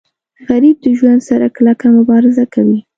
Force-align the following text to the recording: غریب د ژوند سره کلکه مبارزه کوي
غریب 0.47 0.77
د 0.83 0.87
ژوند 0.97 1.21
سره 1.29 1.45
کلکه 1.57 1.85
مبارزه 1.97 2.45
کوي 2.53 2.79